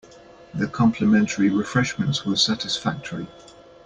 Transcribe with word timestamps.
The 0.55 0.65
complimentary 0.65 1.49
refreshments 1.51 2.25
were 2.25 2.35
satisfactory. 2.35 3.27